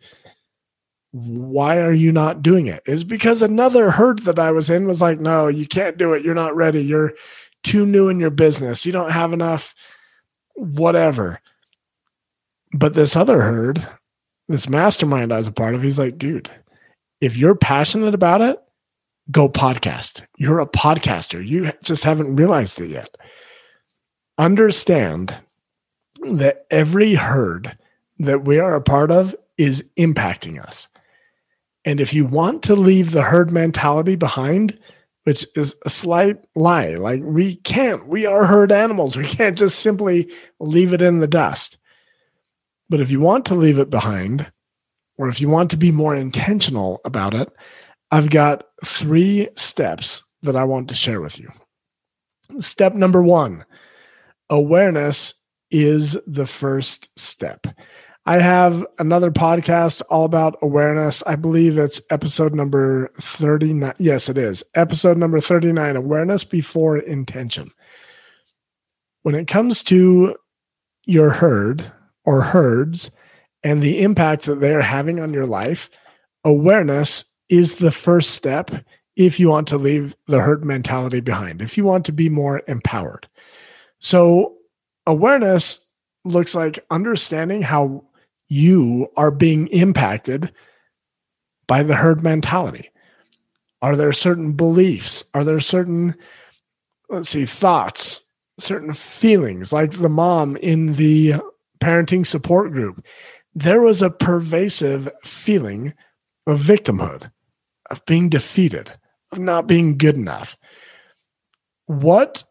why 1.11 1.79
are 1.81 1.93
you 1.93 2.13
not 2.13 2.43
doing 2.43 2.67
it? 2.67 2.81
Is 2.87 3.03
because 3.03 3.43
another 3.43 3.91
herd 3.91 4.21
that 4.21 4.39
I 4.39 4.53
was 4.53 4.71
in 4.71 4.87
was 4.87 5.03
like, 5.03 5.21
no, 5.21 5.49
you 5.49 5.67
can't 5.67 5.99
do 5.99 6.13
it. 6.15 6.25
You're 6.25 6.35
not 6.35 6.55
ready. 6.55 6.83
You're 6.83 7.15
too 7.65 7.85
new 7.85 8.09
in 8.09 8.21
your 8.21 8.31
business. 8.31 8.87
You 8.87 8.93
don't 8.93 9.11
have 9.11 9.33
enough, 9.33 9.75
whatever. 10.55 11.41
But 12.73 12.95
this 12.95 13.17
other 13.17 13.43
herd, 13.43 13.85
this 14.49 14.69
mastermind 14.69 15.33
I 15.33 15.39
was 15.39 15.49
a 15.49 15.53
part 15.53 15.75
of, 15.75 15.83
he's 15.83 15.99
like, 15.99 16.19
dude, 16.19 16.49
if 17.21 17.37
you're 17.37 17.55
passionate 17.55 18.15
about 18.15 18.41
it, 18.41 18.63
go 19.31 19.49
podcast. 19.49 20.23
You're 20.37 20.61
a 20.61 20.67
podcaster. 20.67 21.45
You 21.45 21.73
just 21.83 22.05
haven't 22.05 22.37
realized 22.37 22.81
it 22.81 22.89
yet. 22.89 23.15
Understand 24.39 25.35
that 26.33 26.67
every 26.71 27.15
herd 27.15 27.77
that 28.19 28.45
we 28.45 28.59
are 28.59 28.75
a 28.75 28.81
part 28.81 29.11
of 29.11 29.35
is 29.57 29.89
impacting 29.99 30.61
us. 30.61 30.89
And 31.85 32.01
if 32.01 32.13
you 32.13 32.27
want 32.27 32.63
to 32.65 32.75
leave 32.75 33.13
the 33.13 33.23
herd 33.23 33.51
mentality 33.51 34.17
behind, 34.17 34.79
which 35.25 35.47
is 35.57 35.77
a 35.85 35.91
slight 35.91 36.37
lie, 36.55 36.97
like 36.97 37.23
we 37.23 37.57
can't, 37.57 38.09
we 38.09 38.27
are 38.27 38.47
herd 38.47 38.73
animals. 38.73 39.17
We 39.17 39.27
can't 39.27 39.57
just 39.57 39.79
simply 39.79 40.31
leave 40.59 40.93
it 40.93 41.03
in 41.03 41.21
the 41.21 41.29
dust. 41.29 41.79
But 42.89 43.01
if 43.01 43.11
you 43.11 43.21
want 43.21 43.45
to 43.47 43.55
leave 43.55 43.79
it 43.79 43.89
behind, 43.89 44.51
or 45.21 45.29
if 45.29 45.39
you 45.39 45.51
want 45.51 45.71
to 45.71 45.77
be 45.77 45.93
more 45.93 46.17
intentional 46.17 46.99
about 47.05 47.35
it, 47.35 47.53
I've 48.11 48.31
got 48.31 48.65
three 48.83 49.49
steps 49.55 50.25
that 50.41 50.57
I 50.57 50.65
want 50.65 50.89
to 50.89 50.95
share 50.95 51.21
with 51.21 51.39
you. 51.39 51.51
Step 52.59 52.95
number 52.95 53.23
one 53.23 53.65
awareness 54.49 55.35
is 55.71 56.17
the 56.27 56.47
first 56.47 57.17
step. 57.21 57.67
I 58.25 58.39
have 58.39 58.87
another 58.99 59.31
podcast 59.31 60.01
all 60.09 60.25
about 60.25 60.57
awareness. 60.63 61.23
I 61.27 61.37
believe 61.37 61.77
it's 61.77 62.01
episode 62.11 62.55
number 62.55 63.11
39. 63.17 63.93
Yes, 63.99 64.31
it 64.31 64.39
is. 64.39 64.65
Episode 64.75 65.19
number 65.19 65.39
39 65.39 65.97
Awareness 65.97 66.45
Before 66.45 66.97
Intention. 66.97 67.71
When 69.23 69.35
it 69.35 69.49
comes 69.49 69.83
to 69.85 70.35
your 71.05 71.29
herd 71.29 71.93
or 72.25 72.41
herds 72.41 73.11
and 73.63 73.83
the 73.83 74.03
impact 74.03 74.45
that 74.45 74.61
they're 74.61 74.83
having 74.83 75.21
on 75.21 75.33
your 75.33 75.47
life, 75.47 75.91
awareness 76.45 77.25
is 77.49 77.77
the 77.77 77.93
first 77.93 78.31
step 78.33 78.71
if 79.17 79.39
you 79.39 79.49
want 79.49 79.69
to 79.69 79.77
leave 79.77 80.17
the 80.27 80.41
herd 80.41 80.65
mentality 80.65 81.21
behind, 81.21 81.61
if 81.61 81.77
you 81.77 81.85
want 81.85 82.07
to 82.07 82.13
be 82.13 82.29
more 82.29 82.63
empowered. 82.69 83.29
So, 83.99 84.57
awareness 85.07 85.87
looks 86.25 86.55
like 86.55 86.85
understanding 86.91 87.63
how 87.63 88.05
you 88.49 89.09
are 89.17 89.31
being 89.31 89.69
impacted 89.69 90.53
by 91.67 91.83
the 91.83 91.95
herd 91.95 92.23
mentality? 92.23 92.91
Are 93.81 93.97
there 93.97 94.13
certain 94.13 94.53
beliefs? 94.53 95.25
Are 95.33 95.45
there 95.45 95.61
certain, 95.61 96.15
let's 97.09 97.31
see, 97.31 97.47
thoughts, 97.47 98.29
certain 98.59 98.93
feelings, 98.93 99.73
like 99.73 99.93
the 99.93 100.09
mom 100.09 100.57
in 100.57 100.95
the 100.95 101.35
parenting 101.81 102.27
support 102.27 102.73
group? 102.73 103.05
There 103.55 103.83
was 103.83 104.03
a 104.03 104.11
pervasive 104.11 105.09
feeling 105.23 105.95
of 106.47 106.61
victimhood, 106.61 107.31
of 107.91 108.05
being 108.07 108.29
defeated, 108.29 108.95
of 109.33 109.39
not 109.39 109.67
being 109.67 109.99
good 109.99 110.15
enough. 110.15 110.57
What 111.87 112.45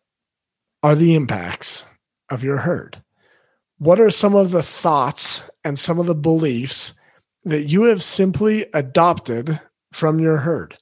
are 0.83 0.95
the 0.95 1.15
impacts 1.15 1.85
of 2.29 2.43
your 2.43 2.57
herd? 2.57 3.01
what 3.79 3.99
are 3.99 4.09
some 4.09 4.35
of 4.35 4.51
the 4.51 4.61
thoughts 4.61 5.49
and 5.63 5.79
some 5.79 5.99
of 5.99 6.05
the 6.05 6.15
beliefs 6.15 6.93
that 7.45 7.63
you 7.63 7.83
have 7.83 8.03
simply 8.03 8.67
adopted 8.73 9.59
from 9.91 10.19
your 10.19 10.37
herd? 10.37 10.77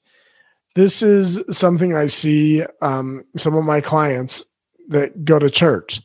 This 0.76 1.02
is 1.02 1.44
something 1.50 1.96
I 1.96 2.08
see 2.08 2.64
um, 2.82 3.24
some 3.36 3.56
of 3.56 3.64
my 3.64 3.82
clients 3.82 4.44
that 4.90 5.24
go 5.24 5.40
to 5.40 5.50
church 5.50 6.02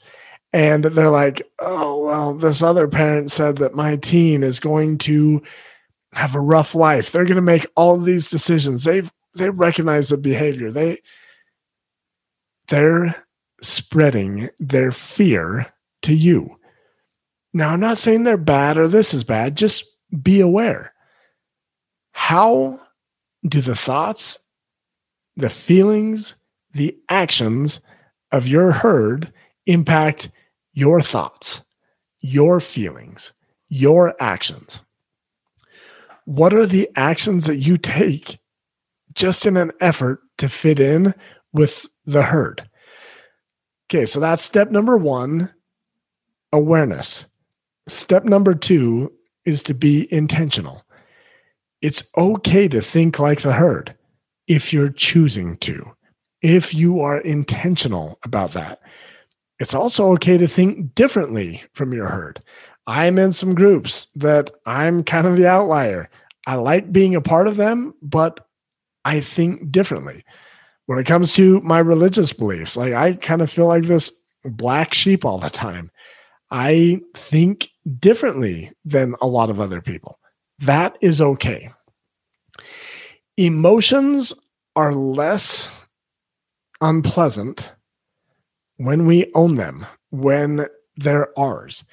and 0.52 0.85
they're 0.85 1.11
like, 1.11 1.42
oh, 1.61 2.04
well, 2.04 2.35
this 2.35 2.62
other 2.62 2.87
parent 2.87 3.30
said 3.30 3.56
that 3.59 3.75
my 3.75 3.97
teen 3.97 4.42
is 4.42 4.61
going 4.61 4.99
to 4.99 5.42
have 6.12 6.35
a 6.35 6.40
rough 6.40 6.75
life. 6.75 7.11
They're 7.11 7.25
going 7.25 7.37
to 7.37 7.42
make 7.42 7.66
all 7.75 7.99
these 7.99 8.28
decisions. 8.28 8.85
They've 8.85 9.11
they 9.35 9.49
recognize 9.49 10.11
the 10.11 10.18
behavior. 10.18 10.71
They 10.71 10.99
they're 12.68 13.25
spreading 13.62 14.50
their 14.59 14.92
fear 14.92 15.73
to 16.02 16.14
you. 16.14 16.59
Now, 17.54 17.73
I'm 17.73 17.80
not 17.80 17.99
saying 17.99 18.25
they're 18.25 18.37
bad 18.37 18.76
or 18.76 18.88
this 18.88 19.14
is 19.14 19.25
bad, 19.25 19.56
just 19.56 19.85
be 20.23 20.40
aware. 20.40 20.92
How 22.12 22.80
do 23.47 23.61
the 23.61 23.75
thoughts, 23.75 24.38
the 25.37 25.50
feelings, 25.50 26.35
the 26.73 26.97
actions 27.09 27.80
of 28.30 28.47
your 28.47 28.73
herd 28.73 29.32
impact 29.66 30.30
your 30.72 31.00
thoughts, 31.00 31.62
your 32.20 32.60
feelings, 32.60 33.32
your 33.68 34.14
actions? 34.20 34.80
What 36.24 36.54
are 36.54 36.66
the 36.66 36.88
actions 36.96 37.46
that 37.46 37.56
you 37.56 37.76
take 37.76 38.38
just 39.14 39.44
in 39.44 39.56
an 39.56 39.72
effort 39.80 40.20
to 40.38 40.48
fit 40.48 40.78
in 40.78 41.14
with 41.52 41.86
the 42.06 42.22
herd? 42.22 42.68
Okay, 43.86 44.06
so 44.06 44.20
that's 44.20 44.42
step 44.42 44.70
number 44.70 44.96
one 44.96 45.52
awareness. 46.52 47.26
Step 47.88 48.24
number 48.24 48.54
two 48.54 49.12
is 49.44 49.62
to 49.64 49.74
be 49.74 50.12
intentional. 50.12 50.84
It's 51.80 52.04
okay 52.16 52.68
to 52.68 52.80
think 52.80 53.18
like 53.18 53.40
the 53.40 53.52
herd 53.52 53.96
if 54.46 54.72
you're 54.72 54.90
choosing 54.90 55.56
to, 55.58 55.82
if 56.42 56.74
you 56.74 57.00
are 57.00 57.20
intentional 57.20 58.18
about 58.24 58.52
that. 58.52 58.80
It's 59.62 59.75
also 59.75 60.11
okay 60.14 60.38
to 60.38 60.49
think 60.49 60.92
differently 60.97 61.62
from 61.73 61.92
your 61.92 62.09
herd. 62.09 62.40
I'm 62.88 63.16
in 63.16 63.31
some 63.31 63.54
groups 63.54 64.07
that 64.16 64.50
I'm 64.66 65.04
kind 65.04 65.25
of 65.25 65.37
the 65.37 65.47
outlier. 65.47 66.11
I 66.49 66.57
like 66.57 66.90
being 66.90 67.14
a 67.14 67.21
part 67.21 67.47
of 67.47 67.54
them, 67.54 67.95
but 68.02 68.45
I 69.04 69.21
think 69.21 69.71
differently. 69.71 70.25
When 70.87 70.99
it 70.99 71.07
comes 71.07 71.35
to 71.35 71.61
my 71.61 71.78
religious 71.78 72.33
beliefs, 72.33 72.76
like 72.76 72.92
I 72.92 73.12
kind 73.12 73.40
of 73.40 73.52
feel 73.52 73.66
like 73.66 73.85
this 73.85 74.11
black 74.42 74.95
sheep 74.95 75.25
all 75.25 75.38
the 75.38 75.49
time. 75.49 75.92
I 76.50 77.00
think 77.14 77.71
differently 78.00 78.73
than 78.85 79.14
a 79.23 79.28
lot 79.28 79.49
of 79.49 79.61
other 79.61 79.81
people. 79.81 80.19
That 80.59 80.99
is 81.00 81.21
okay. 81.21 81.69
Emotions 83.37 84.35
are 84.75 84.92
less 84.92 85.87
unpleasant 86.81 87.71
when 88.76 89.06
we 89.06 89.30
own 89.34 89.56
them, 89.56 89.86
when 90.10 90.66
they're 90.96 91.36
ours. 91.38 91.84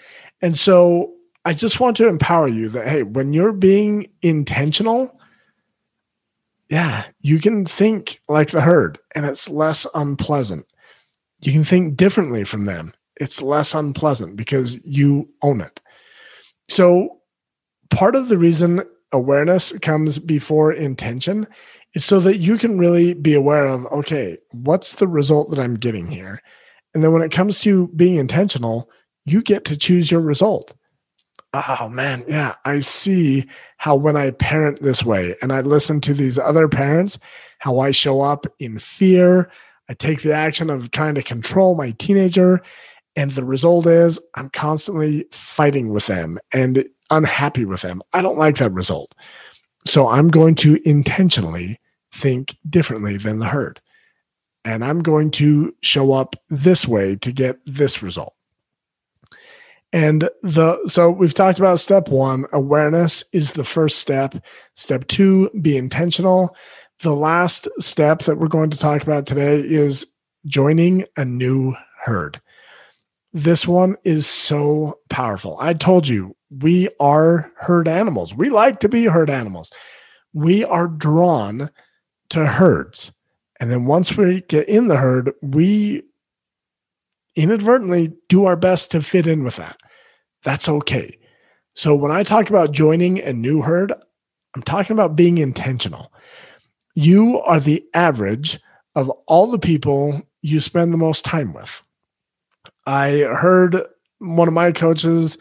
And 0.41 0.57
so 0.57 1.13
I 1.45 1.53
just 1.53 1.79
want 1.79 1.97
to 1.97 2.07
empower 2.07 2.47
you 2.47 2.69
that, 2.69 2.87
hey, 2.87 3.03
when 3.03 3.33
you're 3.33 3.53
being 3.53 4.09
intentional, 4.21 5.19
yeah, 6.69 7.05
you 7.21 7.39
can 7.39 7.65
think 7.65 8.19
like 8.27 8.51
the 8.51 8.61
herd 8.61 8.99
and 9.15 9.25
it's 9.25 9.49
less 9.49 9.87
unpleasant. 9.95 10.65
You 11.41 11.51
can 11.51 11.63
think 11.63 11.95
differently 11.95 12.43
from 12.43 12.65
them 12.65 12.93
it's 13.19 13.41
less 13.41 13.75
unpleasant 13.75 14.35
because 14.37 14.83
you 14.85 15.29
own 15.43 15.61
it. 15.61 15.79
So, 16.69 17.19
part 17.89 18.15
of 18.15 18.29
the 18.29 18.37
reason 18.37 18.81
awareness 19.11 19.77
comes 19.79 20.19
before 20.19 20.71
intention 20.71 21.47
is 21.95 22.05
so 22.05 22.19
that 22.19 22.37
you 22.37 22.57
can 22.57 22.77
really 22.77 23.13
be 23.13 23.33
aware 23.33 23.65
of 23.65 23.85
okay, 23.87 24.37
what's 24.51 24.95
the 24.95 25.07
result 25.07 25.49
that 25.49 25.59
I'm 25.59 25.75
getting 25.75 26.07
here? 26.07 26.41
And 26.93 27.03
then 27.03 27.13
when 27.13 27.21
it 27.21 27.31
comes 27.31 27.61
to 27.61 27.87
being 27.89 28.15
intentional, 28.15 28.89
you 29.25 29.41
get 29.41 29.65
to 29.65 29.77
choose 29.77 30.11
your 30.11 30.21
result. 30.21 30.73
Oh 31.53 31.89
man, 31.89 32.23
yeah, 32.27 32.55
I 32.65 32.79
see 32.79 33.47
how 33.77 33.95
when 33.95 34.15
I 34.15 34.31
parent 34.31 34.81
this 34.81 35.03
way 35.03 35.35
and 35.41 35.51
I 35.51 35.61
listen 35.61 35.99
to 36.01 36.13
these 36.13 36.37
other 36.37 36.67
parents, 36.67 37.17
how 37.57 37.79
I 37.79 37.91
show 37.91 38.21
up 38.21 38.45
in 38.59 38.77
fear. 38.77 39.49
I 39.89 39.95
take 39.95 40.21
the 40.21 40.33
action 40.33 40.69
of 40.69 40.91
trying 40.91 41.15
to 41.15 41.23
control 41.23 41.75
my 41.75 41.91
teenager 41.97 42.61
and 43.15 43.31
the 43.31 43.43
result 43.43 43.85
is 43.85 44.19
I'm 44.35 44.49
constantly 44.49 45.25
fighting 45.31 45.91
with 45.91 46.07
them 46.07 46.37
and 46.53 46.85
unhappy 47.09 47.65
with 47.65 47.81
them. 47.81 48.01
I 48.13 48.21
don't 48.21 48.37
like 48.37 48.57
that 48.57 48.71
result. 48.71 49.13
So 49.85 50.07
I'm 50.07 50.27
going 50.29 50.55
to 50.55 50.79
intentionally 50.87 51.77
think 52.13 52.55
differently 52.69 53.17
than 53.17 53.39
the 53.39 53.47
herd. 53.47 53.81
And 54.65 54.83
I'm 54.83 55.01
going 55.01 55.31
to 55.31 55.73
show 55.81 56.11
up 56.11 56.35
this 56.49 56.87
way 56.87 57.15
to 57.17 57.31
get 57.31 57.59
this 57.65 58.03
result. 58.03 58.33
And 59.91 60.29
the 60.43 60.87
so 60.87 61.09
we've 61.09 61.33
talked 61.33 61.57
about 61.57 61.79
step 61.79 62.09
1, 62.09 62.45
awareness 62.53 63.23
is 63.33 63.53
the 63.53 63.63
first 63.63 63.97
step. 63.97 64.35
Step 64.75 65.07
2, 65.07 65.49
be 65.61 65.77
intentional. 65.77 66.55
The 67.01 67.15
last 67.15 67.67
step 67.79 68.19
that 68.23 68.37
we're 68.37 68.47
going 68.47 68.69
to 68.69 68.77
talk 68.77 69.01
about 69.01 69.25
today 69.25 69.59
is 69.59 70.05
joining 70.45 71.05
a 71.17 71.25
new 71.25 71.75
herd. 72.03 72.39
This 73.33 73.67
one 73.67 73.95
is 74.03 74.27
so 74.27 74.95
powerful. 75.09 75.57
I 75.59 75.73
told 75.73 76.07
you, 76.07 76.35
we 76.49 76.89
are 76.99 77.51
herd 77.57 77.87
animals. 77.87 78.33
We 78.35 78.49
like 78.49 78.79
to 78.81 78.89
be 78.89 79.05
herd 79.05 79.29
animals. 79.29 79.71
We 80.33 80.63
are 80.63 80.87
drawn 80.87 81.69
to 82.29 82.45
herds. 82.45 83.11
And 83.59 83.69
then 83.69 83.85
once 83.85 84.15
we 84.15 84.41
get 84.41 84.69
in 84.69 84.87
the 84.87 84.97
herd, 84.97 85.31
we 85.41 86.03
inadvertently 87.35 88.13
do 88.27 88.45
our 88.45 88.55
best 88.55 88.91
to 88.91 89.01
fit 89.01 89.27
in 89.27 89.43
with 89.43 89.57
that. 89.57 89.77
That's 90.43 90.69
okay. 90.69 91.17
So 91.75 91.95
when 91.95 92.11
I 92.11 92.23
talk 92.23 92.49
about 92.49 92.71
joining 92.71 93.19
a 93.19 93.33
new 93.33 93.61
herd, 93.61 93.93
I'm 94.55 94.63
talking 94.63 94.93
about 94.93 95.15
being 95.15 95.37
intentional. 95.37 96.11
You 96.95 97.39
are 97.41 97.59
the 97.59 97.83
average 97.93 98.59
of 98.95 99.09
all 99.27 99.51
the 99.51 99.59
people 99.59 100.21
you 100.41 100.59
spend 100.59 100.91
the 100.91 100.97
most 100.97 101.23
time 101.23 101.53
with. 101.53 101.83
I 102.85 103.19
heard 103.19 103.77
one 104.19 104.47
of 104.47 104.53
my 104.53 104.71
coaches, 104.71 105.37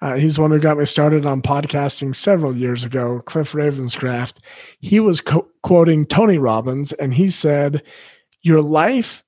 uh, 0.00 0.16
he's 0.16 0.38
one 0.38 0.50
who 0.50 0.58
got 0.58 0.78
me 0.78 0.84
started 0.86 1.26
on 1.26 1.42
podcasting 1.42 2.14
several 2.14 2.56
years 2.56 2.84
ago, 2.84 3.20
Cliff 3.26 3.52
Ravenscraft. 3.52 4.38
He 4.80 4.98
was 4.98 5.20
co- 5.20 5.48
quoting 5.62 6.06
Tony 6.06 6.38
Robbins, 6.38 6.92
and 6.92 7.12
he 7.12 7.28
said, 7.28 7.82
Your 8.42 8.62
life 8.62 9.22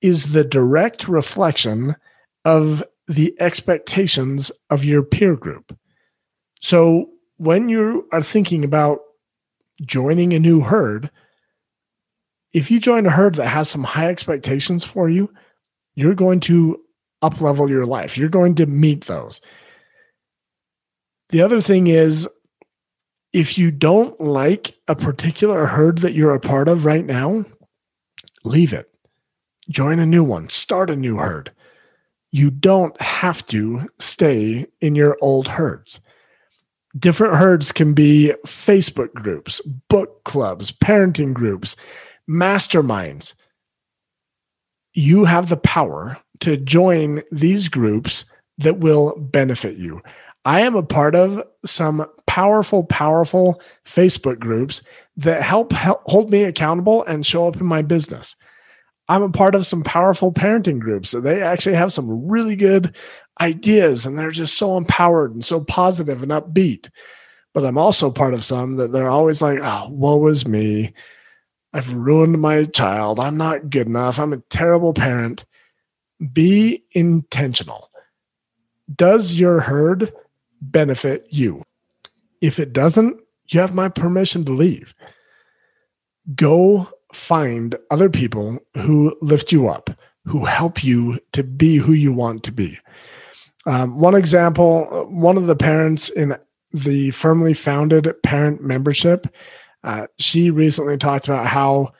is 0.00 0.32
the 0.32 0.44
direct 0.44 1.08
reflection 1.08 1.96
of 2.44 2.82
the 3.06 3.34
expectations 3.38 4.50
of 4.70 4.84
your 4.84 5.02
peer 5.02 5.36
group. 5.36 5.76
So 6.60 7.10
when 7.36 7.68
you 7.68 8.08
are 8.12 8.22
thinking 8.22 8.64
about 8.64 9.00
joining 9.82 10.32
a 10.32 10.38
new 10.38 10.60
herd, 10.60 11.10
if 12.54 12.70
you 12.70 12.80
join 12.80 13.04
a 13.04 13.10
herd 13.10 13.34
that 13.34 13.48
has 13.48 13.68
some 13.68 13.84
high 13.84 14.08
expectations 14.08 14.84
for 14.84 15.10
you, 15.10 15.30
you're 15.96 16.14
going 16.14 16.40
to 16.40 16.80
uplevel 17.22 17.68
your 17.68 17.84
life. 17.84 18.16
You're 18.16 18.28
going 18.28 18.54
to 18.56 18.66
meet 18.66 19.04
those. 19.04 19.40
The 21.30 21.42
other 21.42 21.60
thing 21.60 21.86
is, 21.86 22.28
if 23.32 23.58
you 23.58 23.70
don't 23.70 24.18
like 24.20 24.76
a 24.86 24.94
particular 24.94 25.66
herd 25.66 25.98
that 25.98 26.14
you're 26.14 26.34
a 26.34 26.40
part 26.40 26.68
of 26.68 26.84
right 26.84 27.04
now, 27.04 27.44
leave 28.44 28.72
it. 28.72 28.90
Join 29.68 29.98
a 29.98 30.06
new 30.06 30.22
one, 30.22 30.48
start 30.48 30.90
a 30.90 30.96
new 30.96 31.16
herd. 31.16 31.50
You 32.30 32.50
don't 32.50 33.00
have 33.00 33.44
to 33.46 33.88
stay 33.98 34.66
in 34.80 34.94
your 34.94 35.16
old 35.20 35.48
herds. 35.48 36.00
Different 36.96 37.36
herds 37.36 37.72
can 37.72 37.92
be 37.94 38.32
Facebook 38.46 39.12
groups, 39.14 39.60
book 39.88 40.22
clubs, 40.24 40.70
parenting 40.70 41.34
groups, 41.34 41.74
masterminds. 42.30 43.34
You 44.92 45.24
have 45.24 45.48
the 45.48 45.56
power 45.56 46.18
to 46.40 46.56
join 46.56 47.22
these 47.32 47.68
groups 47.68 48.26
that 48.58 48.78
will 48.78 49.18
benefit 49.18 49.76
you. 49.76 50.02
I 50.44 50.60
am 50.60 50.74
a 50.74 50.82
part 50.82 51.14
of 51.14 51.42
some 51.64 52.06
powerful, 52.26 52.84
powerful 52.84 53.60
Facebook 53.84 54.38
groups 54.38 54.82
that 55.16 55.42
help, 55.42 55.72
help 55.72 56.02
hold 56.06 56.30
me 56.30 56.44
accountable 56.44 57.04
and 57.04 57.24
show 57.24 57.48
up 57.48 57.60
in 57.60 57.66
my 57.66 57.82
business. 57.82 58.36
I'm 59.08 59.22
a 59.22 59.30
part 59.30 59.54
of 59.54 59.66
some 59.66 59.82
powerful 59.82 60.32
parenting 60.32 60.80
groups 60.80 61.10
that 61.10 61.20
they 61.20 61.42
actually 61.42 61.74
have 61.76 61.92
some 61.92 62.26
really 62.26 62.56
good 62.56 62.96
ideas 63.40 64.06
and 64.06 64.18
they're 64.18 64.30
just 64.30 64.56
so 64.56 64.76
empowered 64.76 65.32
and 65.32 65.44
so 65.44 65.62
positive 65.64 66.22
and 66.22 66.32
upbeat. 66.32 66.90
But 67.52 67.64
I'm 67.64 67.78
also 67.78 68.10
part 68.10 68.34
of 68.34 68.44
some 68.44 68.76
that 68.76 68.92
they're 68.92 69.08
always 69.08 69.42
like, 69.42 69.60
oh, 69.62 69.88
woe 69.90 70.26
is 70.26 70.46
me. 70.46 70.92
I've 71.72 71.92
ruined 71.92 72.40
my 72.40 72.64
child. 72.64 73.20
I'm 73.20 73.36
not 73.36 73.70
good 73.70 73.86
enough. 73.86 74.18
I'm 74.18 74.32
a 74.32 74.40
terrible 74.50 74.94
parent. 74.94 75.44
Be 76.32 76.84
intentional. 76.92 77.90
Does 78.94 79.34
your 79.34 79.60
herd 79.60 80.12
benefit 80.70 81.26
you? 81.30 81.62
If 82.40 82.58
it 82.58 82.72
doesn't, 82.72 83.20
you 83.48 83.60
have 83.60 83.74
my 83.74 83.88
permission 83.88 84.44
to 84.44 84.52
leave. 84.52 84.94
Go 86.34 86.88
find 87.12 87.76
other 87.90 88.08
people 88.08 88.58
who 88.74 89.16
lift 89.20 89.52
you 89.52 89.68
up, 89.68 89.90
who 90.24 90.44
help 90.44 90.82
you 90.82 91.20
to 91.32 91.42
be 91.42 91.76
who 91.76 91.92
you 91.92 92.12
want 92.12 92.42
to 92.44 92.52
be. 92.52 92.78
Um, 93.66 94.00
one 94.00 94.14
example, 94.14 95.06
one 95.10 95.36
of 95.36 95.46
the 95.46 95.56
parents 95.56 96.10
in 96.10 96.36
the 96.72 97.10
firmly 97.12 97.54
founded 97.54 98.12
parent 98.22 98.62
membership 98.62 99.26
uh, 99.84 100.06
she 100.18 100.50
recently 100.50 100.96
talked 100.96 101.28
about 101.28 101.46
how 101.46 101.92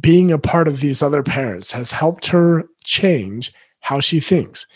being 0.00 0.30
a 0.30 0.38
part 0.38 0.68
of 0.68 0.80
these 0.80 1.02
other 1.02 1.22
parents 1.22 1.72
has 1.72 1.90
helped 1.90 2.28
her 2.28 2.68
change 2.84 3.52
how 3.80 3.98
she 3.98 4.20
thinks. 4.20 4.66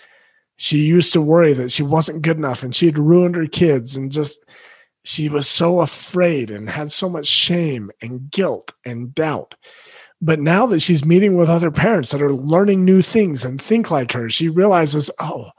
She 0.57 0.79
used 0.79 1.13
to 1.13 1.21
worry 1.21 1.53
that 1.55 1.73
she 1.73 1.83
wasn't 1.83 2.23
good 2.23 2.37
enough 2.37 2.63
and 2.63 2.75
she 2.75 2.87
had 2.87 2.99
ruined 2.99 3.37
her 3.37 3.47
kids 3.47 3.97
and 3.97 4.13
just 4.13 4.49
she 5.05 5.29
was 5.29 5.47
so 5.47 5.81
afraid 5.81 6.51
and 6.51 6.69
had 6.69 6.91
so 6.91 7.09
much 7.09 7.27
shame 7.27 7.91
and 8.01 8.31
guilt 8.31 8.73
and 8.85 9.15
doubt. 9.15 9.55
But 10.21 10.41
now 10.41 10.67
that 10.67 10.81
she's 10.81 11.05
meeting 11.05 11.37
with 11.37 11.51
other 11.51 11.71
parents 11.71 12.11
that 12.11 12.23
are 12.23 12.33
learning 12.33 12.85
new 12.85 13.03
things 13.03 13.45
and 13.45 13.61
think 13.61 13.91
like 13.91 14.13
her, 14.13 14.31
she 14.31 14.49
realizes, 14.49 15.11
oh, 15.21 15.51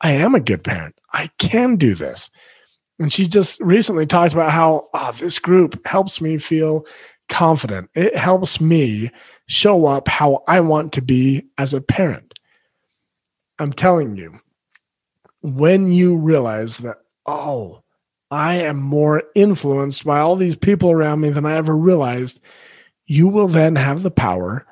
I 0.00 0.12
am 0.12 0.34
a 0.34 0.40
good 0.40 0.64
parent. 0.64 0.96
I 1.12 1.28
can 1.38 1.76
do 1.76 1.94
this. 1.94 2.30
And 2.98 3.12
she 3.12 3.26
just 3.26 3.60
recently 3.60 4.06
talked 4.06 4.32
about 4.32 4.50
how 4.50 4.88
oh, 4.94 5.12
this 5.18 5.38
group 5.38 5.80
helps 5.86 6.20
me 6.20 6.38
feel 6.38 6.84
confident. 7.28 7.88
It 7.94 8.16
helps 8.16 8.60
me 8.60 9.10
show 9.48 9.86
up 9.86 10.08
how 10.08 10.42
I 10.48 10.60
want 10.60 10.92
to 10.94 11.02
be 11.02 11.44
as 11.56 11.72
a 11.72 11.80
parent. 11.80 12.29
I'm 13.60 13.72
telling 13.74 14.16
you, 14.16 14.38
when 15.42 15.92
you 15.92 16.16
realize 16.16 16.78
that, 16.78 16.96
oh, 17.26 17.82
I 18.30 18.54
am 18.54 18.80
more 18.80 19.24
influenced 19.34 20.04
by 20.04 20.20
all 20.20 20.34
these 20.34 20.56
people 20.56 20.90
around 20.90 21.20
me 21.20 21.28
than 21.30 21.44
I 21.44 21.56
ever 21.56 21.76
realized, 21.76 22.40
you 23.06 23.28
will 23.28 23.48
then 23.48 23.76
have 23.76 24.02
the 24.02 24.10
power 24.10 24.66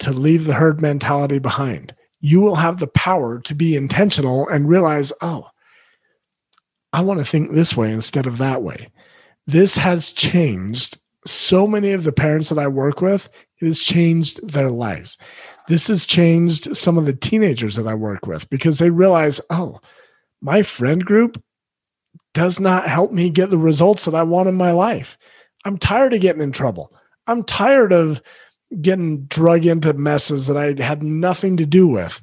to 0.00 0.12
leave 0.12 0.44
the 0.44 0.54
herd 0.54 0.80
mentality 0.80 1.38
behind. 1.40 1.94
You 2.20 2.40
will 2.40 2.56
have 2.56 2.78
the 2.78 2.86
power 2.86 3.40
to 3.40 3.54
be 3.54 3.74
intentional 3.74 4.48
and 4.48 4.68
realize, 4.68 5.12
oh, 5.22 5.48
I 6.92 7.00
want 7.00 7.20
to 7.20 7.26
think 7.26 7.52
this 7.52 7.76
way 7.76 7.90
instead 7.90 8.26
of 8.26 8.38
that 8.38 8.62
way. 8.62 8.88
This 9.46 9.76
has 9.76 10.12
changed 10.12 11.00
so 11.26 11.66
many 11.66 11.92
of 11.92 12.04
the 12.04 12.12
parents 12.12 12.48
that 12.50 12.58
I 12.58 12.68
work 12.68 13.00
with. 13.00 13.28
It 13.60 13.66
has 13.66 13.80
changed 13.80 14.46
their 14.52 14.70
lives. 14.70 15.18
This 15.68 15.88
has 15.88 16.06
changed 16.06 16.76
some 16.76 16.98
of 16.98 17.06
the 17.06 17.12
teenagers 17.12 17.76
that 17.76 17.86
I 17.86 17.94
work 17.94 18.26
with 18.26 18.48
because 18.50 18.78
they 18.78 18.90
realize, 18.90 19.40
oh, 19.50 19.80
my 20.40 20.62
friend 20.62 21.04
group 21.04 21.42
does 22.32 22.58
not 22.58 22.88
help 22.88 23.12
me 23.12 23.28
get 23.28 23.50
the 23.50 23.58
results 23.58 24.04
that 24.04 24.14
I 24.14 24.22
want 24.22 24.48
in 24.48 24.54
my 24.54 24.72
life. 24.72 25.18
I'm 25.64 25.76
tired 25.76 26.14
of 26.14 26.20
getting 26.20 26.42
in 26.42 26.52
trouble. 26.52 26.92
I'm 27.26 27.44
tired 27.44 27.92
of 27.92 28.22
getting 28.80 29.24
drug 29.24 29.66
into 29.66 29.92
messes 29.92 30.46
that 30.46 30.56
I 30.56 30.82
had 30.82 31.02
nothing 31.02 31.56
to 31.58 31.66
do 31.66 31.86
with. 31.86 32.22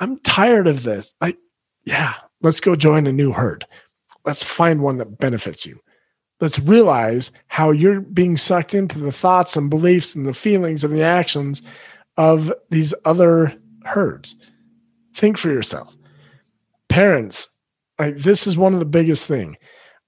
I'm 0.00 0.18
tired 0.20 0.66
of 0.66 0.82
this. 0.82 1.14
I, 1.20 1.34
yeah, 1.84 2.12
let's 2.42 2.60
go 2.60 2.76
join 2.76 3.06
a 3.06 3.12
new 3.12 3.32
herd 3.32 3.64
let's 4.24 4.42
find 4.42 4.82
one 4.82 4.98
that 4.98 5.18
benefits 5.18 5.66
you. 5.66 5.80
Let's 6.40 6.58
realize 6.58 7.30
how 7.46 7.70
you're 7.70 8.00
being 8.00 8.36
sucked 8.36 8.74
into 8.74 8.98
the 8.98 9.12
thoughts 9.12 9.56
and 9.56 9.70
beliefs 9.70 10.14
and 10.14 10.26
the 10.26 10.34
feelings 10.34 10.84
and 10.84 10.94
the 10.94 11.02
actions 11.02 11.62
of 12.16 12.52
these 12.70 12.94
other 13.04 13.56
herds. 13.84 14.36
Think 15.14 15.38
for 15.38 15.48
yourself. 15.48 15.94
Parents, 16.88 17.48
like 17.98 18.16
this 18.18 18.46
is 18.46 18.56
one 18.56 18.74
of 18.74 18.80
the 18.80 18.86
biggest 18.86 19.26
thing. 19.26 19.56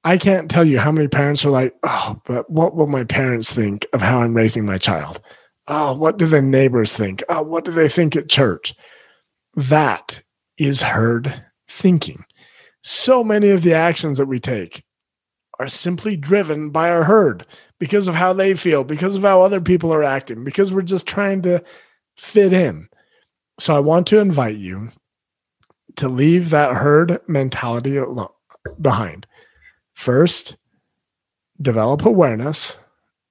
I 0.04 0.18
can't 0.18 0.50
tell 0.50 0.64
you 0.64 0.78
how 0.78 0.92
many 0.92 1.08
parents 1.08 1.44
are 1.44 1.50
like, 1.50 1.74
"Oh, 1.82 2.20
but 2.26 2.48
what 2.50 2.76
will 2.76 2.86
my 2.86 3.04
parents 3.04 3.52
think 3.52 3.86
of 3.92 4.02
how 4.02 4.20
I'm 4.20 4.36
raising 4.36 4.64
my 4.64 4.78
child?" 4.78 5.20
Oh, 5.68 5.94
what 5.94 6.16
do 6.16 6.26
the 6.26 6.42
neighbors 6.42 6.94
think? 6.94 7.24
Oh, 7.28 7.42
what 7.42 7.64
do 7.64 7.72
they 7.72 7.88
think 7.88 8.14
at 8.14 8.28
church? 8.28 8.72
That 9.56 10.22
is 10.58 10.82
herd 10.82 11.42
thinking 11.68 12.24
so 12.82 13.24
many 13.24 13.48
of 13.48 13.62
the 13.62 13.74
actions 13.74 14.16
that 14.18 14.26
we 14.26 14.38
take 14.38 14.84
are 15.58 15.68
simply 15.68 16.16
driven 16.16 16.70
by 16.70 16.90
our 16.90 17.04
herd 17.04 17.46
because 17.78 18.08
of 18.08 18.14
how 18.14 18.32
they 18.32 18.54
feel, 18.54 18.84
because 18.84 19.16
of 19.16 19.22
how 19.22 19.42
other 19.42 19.60
people 19.60 19.92
are 19.92 20.04
acting, 20.04 20.44
because 20.44 20.72
we're 20.72 20.82
just 20.82 21.06
trying 21.06 21.42
to 21.42 21.62
fit 22.16 22.52
in. 22.52 22.88
So 23.58 23.74
I 23.74 23.80
want 23.80 24.06
to 24.08 24.18
invite 24.18 24.56
you 24.56 24.90
to 25.96 26.08
leave 26.08 26.50
that 26.50 26.76
herd 26.76 27.20
mentality 27.26 27.98
behind. 28.80 29.26
First, 29.94 30.56
develop 31.60 32.04
awareness. 32.04 32.78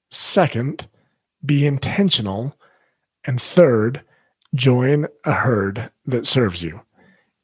Second, 0.10 0.88
be 1.46 1.66
intentional. 1.66 2.58
And 3.26 3.42
third, 3.42 4.04
join 4.54 5.08
a 5.26 5.32
herd 5.32 5.92
that 6.06 6.26
serves 6.26 6.64
you. 6.64 6.82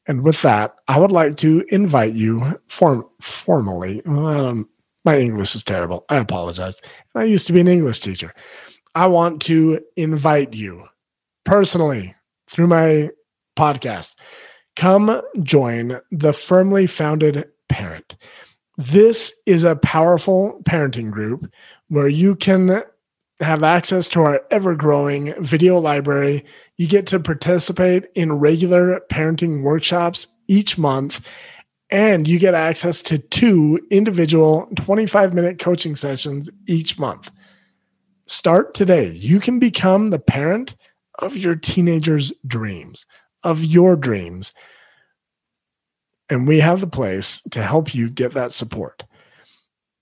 And 0.06 0.22
with 0.22 0.42
that, 0.42 0.74
I 0.88 0.98
would 0.98 1.12
like 1.12 1.36
to 1.38 1.64
invite 1.68 2.14
you 2.14 2.58
form 2.68 3.04
formally. 3.20 4.02
Um, 4.06 4.68
my 5.04 5.18
English 5.18 5.54
is 5.54 5.64
terrible. 5.64 6.04
I 6.08 6.16
apologize. 6.16 6.80
I 7.14 7.24
used 7.24 7.46
to 7.48 7.52
be 7.52 7.60
an 7.60 7.68
English 7.68 8.00
teacher. 8.00 8.34
I 8.94 9.06
want 9.06 9.40
to 9.42 9.80
invite 9.96 10.54
you 10.54 10.84
personally 11.44 12.14
through 12.48 12.66
my 12.66 13.10
podcast. 13.56 14.14
Come 14.76 15.20
join 15.42 15.98
the 16.10 16.32
firmly 16.32 16.86
founded 16.86 17.44
parent. 17.68 18.16
This 18.78 19.34
is 19.46 19.64
a 19.64 19.76
powerful 19.76 20.60
parenting 20.64 21.10
group 21.10 21.50
where 21.88 22.08
you 22.08 22.34
can 22.36 22.82
have 23.42 23.62
access 23.62 24.08
to 24.08 24.22
our 24.22 24.40
ever 24.50 24.74
growing 24.74 25.34
video 25.42 25.78
library. 25.78 26.44
You 26.76 26.86
get 26.86 27.06
to 27.08 27.20
participate 27.20 28.04
in 28.14 28.32
regular 28.32 29.00
parenting 29.10 29.62
workshops 29.62 30.28
each 30.48 30.78
month, 30.78 31.26
and 31.90 32.26
you 32.26 32.38
get 32.38 32.54
access 32.54 33.02
to 33.02 33.18
two 33.18 33.80
individual 33.90 34.68
25 34.76 35.34
minute 35.34 35.58
coaching 35.58 35.96
sessions 35.96 36.50
each 36.66 36.98
month. 36.98 37.30
Start 38.26 38.74
today. 38.74 39.10
You 39.10 39.40
can 39.40 39.58
become 39.58 40.10
the 40.10 40.18
parent 40.18 40.76
of 41.18 41.36
your 41.36 41.54
teenager's 41.54 42.32
dreams, 42.46 43.06
of 43.44 43.64
your 43.64 43.96
dreams. 43.96 44.52
And 46.30 46.48
we 46.48 46.60
have 46.60 46.80
the 46.80 46.86
place 46.86 47.42
to 47.50 47.62
help 47.62 47.94
you 47.94 48.08
get 48.08 48.32
that 48.34 48.52
support. 48.52 49.04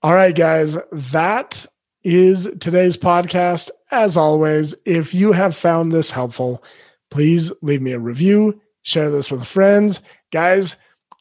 All 0.03 0.13
right, 0.13 0.35
guys, 0.35 0.77
that 0.91 1.65
is 2.03 2.49
today's 2.59 2.97
podcast. 2.97 3.69
As 3.91 4.17
always, 4.17 4.75
if 4.85 5.13
you 5.13 5.31
have 5.31 5.55
found 5.55 5.91
this 5.91 6.11
helpful, 6.11 6.63
please 7.09 7.51
leave 7.61 7.81
me 7.81 7.91
a 7.91 7.99
review, 7.99 8.59
share 8.81 9.09
this 9.09 9.31
with 9.31 9.45
friends. 9.45 9.99
Guys, 10.31 10.75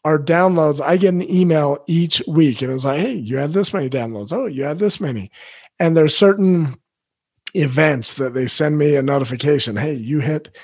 our 0.05 0.19
downloads, 0.19 0.81
I 0.81 0.97
get 0.97 1.15
an 1.15 1.29
email 1.31 1.83
each 1.87 2.23
week 2.27 2.63
and 2.63 2.73
it's 2.73 2.85
like, 2.85 3.01
hey, 3.01 3.13
you 3.13 3.37
had 3.37 3.53
this 3.53 3.75
many 3.75 3.91
downloads. 3.91 4.33
Oh, 4.33 4.47
you 4.47 4.65
had 4.65 4.79
this 4.79 5.01
many. 5.01 5.31
And 5.79 5.97
there's 5.97 6.17
certain 6.17 6.77
events 7.55 8.15
that 8.15 8.35
they 8.35 8.47
send 8.47 8.79
me 8.79 8.97
a 8.97 9.03
notification. 9.03 9.77
Hey, 9.77 9.95
you 9.95 10.21
hit 10.21 10.57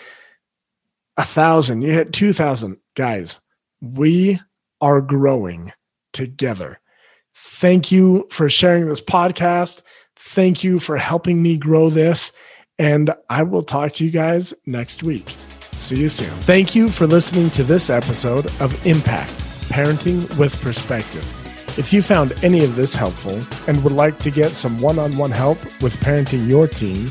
a 1.17 1.25
thousand, 1.25 1.83
you 1.83 1.93
hit 1.93 2.13
2,000. 2.13 2.77
Guys, 2.95 3.41
we 3.81 4.39
are 4.81 5.01
growing 5.01 5.73
together. 6.13 6.81
Thank 7.35 7.93
you 7.93 8.27
for 8.31 8.49
sharing 8.49 8.87
this 8.87 9.01
podcast. 9.01 9.83
Thank 10.29 10.65
you 10.65 10.79
for 10.79 10.97
helping 10.97 11.43
me 11.43 11.57
grow 11.57 11.91
this. 11.91 12.33
And 12.79 13.11
I 13.31 13.43
will 13.43 13.62
talk 13.62 13.93
to 13.95 14.05
you 14.05 14.11
guys 14.11 14.53
next 14.67 15.03
week. 15.03 15.31
See 15.73 16.01
you 16.01 16.09
soon. 16.09 16.31
Thank 16.41 16.75
you 16.75 16.89
for 16.89 17.07
listening 17.07 17.51
to 17.51 17.65
this 17.65 17.91
episode 17.91 18.47
of 18.61 18.87
Impact 18.87 19.31
Parenting 19.71 20.39
with 20.39 20.61
Perspective. 20.61 21.25
If 21.79 21.93
you 21.93 22.03
found 22.03 22.33
any 22.43 22.65
of 22.65 22.77
this 22.77 22.95
helpful 22.95 23.41
and 23.67 23.85
would 23.85 23.93
like 23.93 24.19
to 24.21 24.31
get 24.31 24.55
some 24.55 24.81
one 24.81 24.99
on 24.99 25.17
one 25.17 25.31
help 25.31 25.62
with 25.83 25.95
parenting 25.97 26.49
your 26.49 26.67
team, 26.67 27.11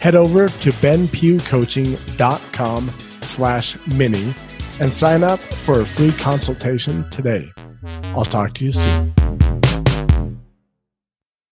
head 0.00 0.14
over 0.14 0.48
to 0.48 0.70
benpughcoaching.com 0.70 2.90
slash 3.22 3.76
mini 3.86 4.34
and 4.80 4.92
sign 4.92 5.24
up 5.24 5.38
for 5.38 5.80
a 5.80 5.86
free 5.86 6.12
consultation 6.12 7.08
today. 7.10 7.50
I'll 8.16 8.24
talk 8.24 8.54
to 8.54 8.64
you 8.64 8.72
soon. 8.72 9.14